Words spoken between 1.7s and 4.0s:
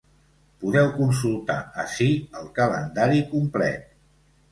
ací el calendari complet.